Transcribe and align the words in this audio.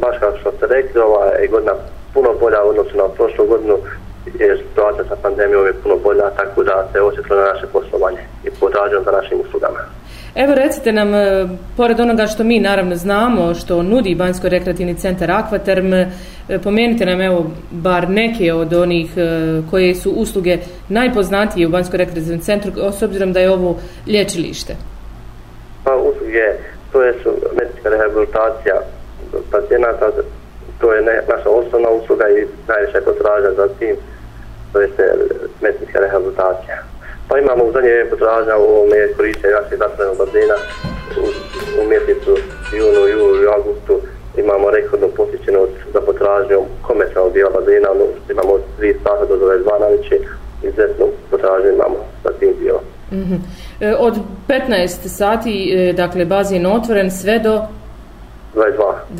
baš 0.00 0.16
kao 0.20 0.32
što 0.40 0.52
ste 0.52 0.66
rekli, 0.66 1.00
ova 1.00 1.24
je 1.24 1.48
godina 1.48 1.72
puno 2.14 2.30
bolja 2.40 2.64
u 2.64 2.68
odnosu 2.68 2.96
na 2.96 3.08
prošlu 3.08 3.46
godinu, 3.46 3.76
jer 4.38 4.62
situacija 4.68 5.04
sa 5.08 5.16
pandemijom 5.22 5.66
je 5.66 5.80
puno 5.82 5.96
bolja, 5.96 6.30
tako 6.30 6.62
da 6.64 6.88
se 6.92 7.00
osjetilo 7.00 7.36
na 7.40 7.52
naše 7.52 7.66
poslovanje 7.66 8.22
i 8.44 8.50
potražujemo 8.60 9.04
za 9.04 9.10
našim 9.10 9.40
uslugama. 9.40 9.78
Evo 10.34 10.54
recite 10.54 10.92
nam, 10.92 11.14
e, 11.14 11.48
pored 11.76 12.00
onoga 12.00 12.26
što 12.26 12.44
mi 12.44 12.60
naravno 12.60 12.96
znamo, 12.96 13.54
što 13.54 13.82
nudi 13.82 14.14
Banjsko-rekreativni 14.14 14.94
centar 14.94 15.30
Aquaterm, 15.30 16.06
e, 16.48 16.58
pomenite 16.58 17.06
nam 17.06 17.20
evo 17.20 17.46
bar 17.70 18.10
neke 18.10 18.52
od 18.52 18.72
onih 18.72 19.10
e, 19.16 19.22
koje 19.70 19.94
su 19.94 20.10
usluge 20.10 20.58
najpoznatije 20.88 21.66
u 21.66 21.70
Banjsko-rekreativnom 21.70 22.40
centru, 22.40 22.72
s 22.98 23.02
obzirom 23.02 23.32
da 23.32 23.40
je 23.40 23.50
ovo 23.50 23.76
lječilište. 24.06 24.76
Pa 25.84 25.94
usluge, 25.94 26.44
to 26.92 27.02
je 27.02 27.12
su 27.22 27.30
medicinska 27.58 27.88
rehabilitacija 27.88 28.74
pacijenata, 29.50 30.10
to 30.80 30.92
je 30.92 31.02
ne, 31.02 31.22
naša 31.28 31.50
osnovna 31.50 31.90
usluga 31.90 32.28
i 32.28 32.46
najviše 32.68 33.00
potraža 33.00 33.50
za 33.56 33.68
tim, 33.78 33.96
to 34.72 34.80
jeste 34.80 35.02
medicinska 35.60 35.98
rehabilitacija. 36.00 36.76
Pa 37.28 37.38
imamo 37.38 37.64
u 37.64 37.72
zadnje 37.72 38.06
potražnja 38.10 38.56
u 38.56 38.62
ovome 38.62 39.12
korištenje 39.16 39.54
naših 39.54 39.78
zatvorenog 39.78 40.16
bazena 40.18 40.56
u, 41.22 41.24
u 41.80 41.88
mjesecu 41.88 42.32
junu, 42.76 43.08
julu 43.08 43.42
i 43.42 43.46
augustu 43.46 43.94
imamo 44.36 44.70
rekordnu 44.70 45.08
posjećenost 45.16 45.72
za 45.92 46.00
potražnju 46.00 46.58
komercijalnog 46.82 47.32
dijela 47.32 47.50
bazena, 47.50 47.90
ono, 47.90 48.04
imamo 48.30 48.52
od 48.52 48.62
3 48.80 48.94
sata 49.02 49.24
do 49.24 49.34
22 49.34 49.80
na 49.80 49.86
veće, 49.86 50.18
izuzetnu 50.62 51.06
potražnju 51.30 51.68
imamo 51.68 51.96
sa 52.22 52.30
tim 52.38 52.52
dijelom. 52.60 52.82
Mm 53.12 53.16
-hmm. 53.16 53.96
od 53.98 54.14
15 54.48 55.08
sati, 55.08 55.72
e, 55.76 55.92
dakle, 55.92 56.24
bazen 56.24 56.66
otvoren 56.66 57.10
sve 57.10 57.38
do? 57.38 57.62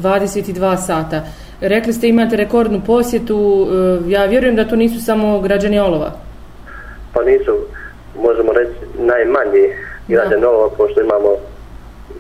22. 0.03 0.43
22 0.43 0.77
sata. 0.77 1.23
Rekli 1.61 1.93
ste 1.93 2.09
imate 2.09 2.37
rekordnu 2.37 2.81
posjetu, 2.87 3.69
e, 4.07 4.11
ja 4.11 4.25
vjerujem 4.25 4.57
da 4.57 4.69
to 4.69 4.77
nisu 4.77 5.05
samo 5.05 5.41
građani 5.41 5.79
Olova. 5.79 6.13
Pa 7.13 7.23
nisu, 7.23 7.57
možemo 8.23 8.53
reći, 8.53 8.75
najmanji 8.99 9.65
građan 10.09 10.45
Olova, 10.45 10.69
pošto 10.77 11.01
imamo 11.01 11.29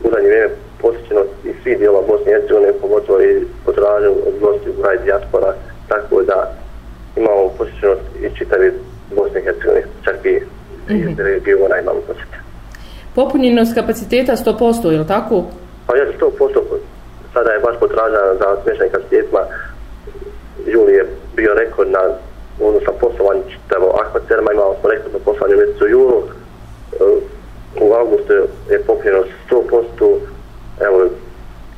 u 0.05 0.11
zadnje 0.11 0.28
vrijeme 0.28 0.48
posjećeno 0.80 1.20
i 1.45 1.50
svi 1.62 1.77
dijela 1.77 2.03
Bosne 2.08 2.33
i 2.33 2.34
Hercegovine, 2.34 2.72
pogotovo 2.80 3.22
i 3.22 3.45
potražen 3.64 4.11
od 4.11 4.34
gosti 4.41 4.70
u 4.70 4.83
raj 4.83 4.98
dijaspora, 5.05 5.55
tako 5.89 6.23
da 6.23 6.52
imamo 7.17 7.48
posjećenost 7.58 8.02
i 8.20 8.39
čitavi 8.39 8.73
Bosne 9.17 9.41
i 9.41 9.45
Hercegovine, 9.45 9.86
čak 10.05 10.17
i 10.25 10.34
mm 10.92 10.97
-hmm. 10.97 11.17
regiona 11.17 11.78
imamo 11.78 12.00
posjeća. 12.00 12.41
Popunjenost 13.14 13.75
kapaciteta 13.75 14.36
100%, 14.36 14.91
je 14.91 14.98
li 14.98 15.06
tako? 15.06 15.45
Pa 15.86 15.97
je 15.97 16.12
100%, 16.20 16.61
sada 17.37 17.51
je 17.51 17.65
baš 17.67 17.77
potražena 17.81 18.34
za 18.41 18.48
smješanje 18.62 18.91
kapacitetima. 18.91 19.42
Juli 20.67 20.92
je 20.92 21.05
bio 21.37 21.55
rekord 21.55 21.91
na 21.91 22.03
ono 22.61 22.79
sa 22.87 22.92
poslovanjem 23.01 23.45
čitavo 23.53 23.89
akvaterma, 24.03 24.53
imali 24.53 24.77
smo 24.81 24.91
rekord 24.91 25.12
na 25.12 25.19
poslovanje 25.25 25.55
u 25.55 25.59
mjesecu 25.59 25.87
julu. 25.89 26.23
E, 26.23 26.27
u 27.81 27.92
augustu 27.92 28.33
je 28.70 28.83
popljeno 28.87 29.20
100%, 29.51 30.19
evo, 30.87 30.98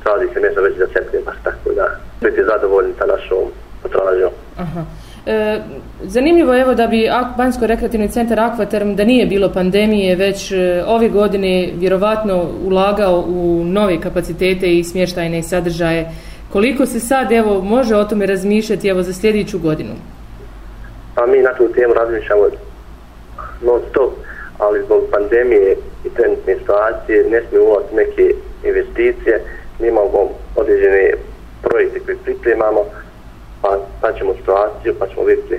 radi 0.05 0.27
se 0.33 0.39
mjesto 0.39 0.61
već 0.61 0.77
za 0.77 0.87
septembar, 0.93 1.35
tako 1.43 1.69
da 1.75 1.85
biti 2.21 2.43
zadovoljni 2.43 2.93
sa 2.99 3.05
našom 3.05 3.45
potražnjom. 3.83 4.31
Aha. 4.57 4.81
E, 5.25 5.59
zanimljivo 6.03 6.53
je 6.53 6.61
evo 6.61 6.73
da 6.73 6.87
bi 6.87 7.09
Banjsko 7.37 7.67
rekreativni 7.67 8.09
centar 8.09 8.37
Aquaterm 8.37 8.95
da 8.95 9.03
nije 9.03 9.25
bilo 9.25 9.53
pandemije 9.53 10.15
već 10.15 10.51
e, 10.51 10.83
ove 10.87 11.09
godine 11.09 11.69
vjerovatno 11.75 12.49
ulagao 12.65 13.23
u 13.27 13.63
nove 13.65 14.01
kapacitete 14.01 14.77
i 14.77 14.83
smještajne 14.83 15.43
sadržaje. 15.43 16.09
Koliko 16.53 16.85
se 16.85 16.99
sad 16.99 17.31
evo 17.31 17.61
može 17.61 17.95
o 17.95 18.03
tome 18.03 18.25
razmišljati 18.25 18.87
evo 18.87 19.03
za 19.03 19.13
sljedeću 19.13 19.59
godinu? 19.59 19.93
Pa 21.15 21.25
mi 21.25 21.37
na 21.37 21.53
tu 21.53 21.67
temu 21.73 21.93
razmišljamo 21.93 22.43
non 23.61 23.81
stop, 23.89 24.13
ali 24.57 24.83
zbog 24.85 25.03
pandemije 25.11 25.77
i 26.05 26.09
trenutne 26.09 26.55
situacije 26.59 27.25
ne 27.31 27.41
smije 27.49 27.61
ulaziti 27.61 27.95
neke 27.95 28.33
investicije. 28.63 29.41
Mi 29.79 29.87
imamo 29.87 30.29
određene 30.55 31.11
projekte 31.61 31.99
koje 31.99 32.17
pripremamo, 32.23 32.85
pa 34.11 34.17
ćemo 34.17 34.33
situaciju, 34.33 34.95
pa 34.99 35.07
ćemo 35.07 35.23
vidjeti 35.23 35.57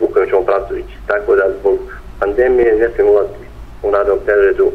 u 0.00 0.06
kojem 0.06 0.28
ćemo 0.28 0.42
pravcu 0.42 0.76
ići. 0.76 0.94
Tako 1.06 1.34
da 1.36 1.42
zbog 1.60 1.78
pandemije 2.20 2.76
ne 2.76 2.88
smijemo 2.94 3.12
ulaziti 3.12 3.46
u 3.82 3.90
nadom 3.90 4.18
periodu 4.26 4.70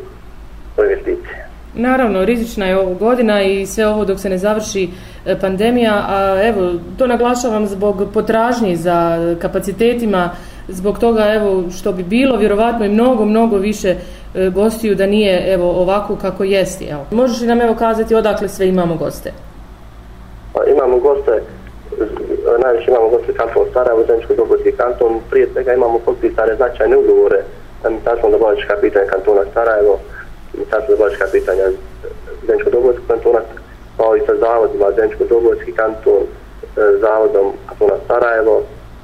u 0.78 0.82
investicije. 0.82 1.48
Naravno, 1.74 2.26
rizična 2.26 2.66
je 2.66 2.78
ovo 2.78 2.94
godina 2.94 3.42
i 3.42 3.66
sve 3.66 3.88
ovo 3.88 4.06
dok 4.06 4.20
se 4.20 4.30
ne 4.30 4.38
završi 4.38 4.90
e, 5.26 5.40
pandemija, 5.40 6.06
a 6.08 6.42
evo, 6.44 6.74
to 6.98 7.08
naglašavam 7.08 7.68
zbog 7.68 8.04
potražnji 8.14 8.76
za 8.76 9.18
kapacitetima, 9.42 10.30
zbog 10.68 11.00
toga 11.00 11.34
evo 11.34 11.64
što 11.72 11.92
bi 11.92 12.04
bilo 12.04 12.38
vjerovatno 12.38 12.86
i 12.86 12.90
mnogo, 12.90 13.26
mnogo 13.26 13.58
više 13.58 13.90
e, 13.90 14.50
gostiju 14.50 14.96
da 14.96 15.06
nije 15.06 15.54
evo 15.54 15.72
ovako 15.72 16.16
kako 16.16 16.44
jesti. 16.44 16.86
Evo. 16.86 17.06
Možeš 17.12 17.42
li 17.42 17.48
nam 17.48 17.62
evo 17.62 17.76
kazati 17.76 18.16
odakle 18.16 18.50
sve 18.50 18.68
imamo 18.68 18.96
goste? 18.96 19.32
Pa, 20.54 20.60
imamo 20.72 20.98
goste 20.98 21.42
najviše 22.58 22.92
imamo 22.92 23.10
gosti 23.10 23.34
kanton 23.34 23.66
Sarajevo, 23.74 24.04
Zemljsko 24.08 24.34
Dobojski 24.34 24.72
kanton, 24.72 25.20
prije 25.30 25.48
svega 25.54 25.74
imamo 25.74 26.00
potpisane 26.00 26.56
značajne 26.56 26.98
ugovore. 26.98 27.40
Sa 27.82 27.90
Ministarstvom 27.90 28.32
Dobojska 28.32 28.76
pitanja 28.82 29.06
kantona 29.06 29.44
Sarajevo, 29.54 30.00
Ministarstvo 30.54 30.96
Dobojska 30.96 31.26
pitanja 31.32 31.64
Zemljsko 32.48 32.70
Dobojskog 32.70 33.08
kantona, 33.08 33.42
kao 33.98 34.16
i 34.16 34.26
sa 34.26 34.36
zavodima 34.36 34.92
Zemljsko 34.98 35.24
Dobojski 35.30 35.72
kanton, 35.72 36.24
e, 36.24 36.28
zavodom 37.00 37.48
kantona 37.68 37.98
Sarajevo. 38.08 38.64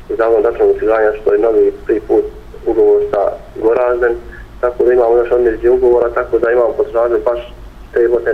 I 0.09 0.16
zavodom 0.16 0.44
dačnog 0.44 0.70
osiguranja 0.70 1.12
što 1.22 1.34
je 1.34 1.40
novi 1.40 1.74
prvi 1.86 2.00
put 2.00 2.26
ugovor 2.66 3.02
sa 3.12 3.22
Gorazden, 3.64 4.16
tako 4.62 4.84
da 4.84 4.94
imamo 4.94 5.18
još 5.18 5.32
odmjerđe 5.32 5.70
ugovora, 5.70 6.09
tako 6.09 6.40
da 6.40 6.52
imamo 6.52 6.74
potražnje 6.78 7.18
baš 7.26 7.54
te 7.94 8.08
Bosne 8.08 8.34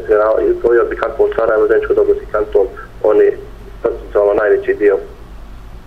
i 0.49 0.61
to 0.61 0.73
je 0.73 0.83
bi 0.89 0.95
kako 0.95 1.29
Sarajevo, 1.35 1.67
Zemljsko 1.67 1.93
Dobojski 1.93 2.25
kanton, 2.31 2.67
najveći 4.65 4.79
dio 4.79 4.97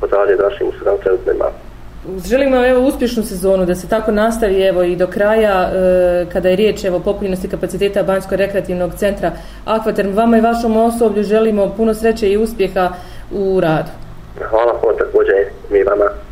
da 0.00 0.48
našim 0.48 0.68
uslugama 0.68 0.98
trenutno 0.98 1.32
imamo. 1.32 1.52
Želimo 2.26 2.66
evo 2.66 2.80
uspješnu 2.80 3.22
sezonu 3.22 3.66
da 3.66 3.74
se 3.74 3.88
tako 3.88 4.12
nastavi 4.12 4.62
evo 4.62 4.82
i 4.82 4.96
do 4.96 5.06
kraja 5.06 5.70
e, 5.72 6.26
kada 6.32 6.48
je 6.48 6.56
riječ 6.56 6.84
evo 6.84 7.00
popunjenosti 7.00 7.48
kapaciteta 7.48 8.02
Banjsko 8.02 8.36
rekreativnog 8.36 8.94
centra 8.94 9.32
Aquaterm. 9.66 10.14
Vama 10.14 10.38
i 10.38 10.40
vašom 10.40 10.76
osoblju 10.76 11.22
želimo 11.22 11.74
puno 11.76 11.94
sreće 11.94 12.30
i 12.30 12.36
uspjeha 12.36 12.92
u 13.32 13.60
radu. 13.60 13.90
Hvala, 14.50 14.78
hvala 14.80 14.96
također 14.98 15.34
mi 15.70 15.82
vama. 15.82 16.27